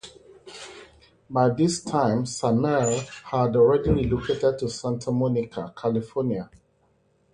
[1.29, 6.49] By this time Samir had already relocated to Santa Monica, California.